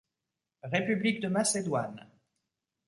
République 0.63 1.19
de 1.21 1.27
Macédoine. 1.29 2.07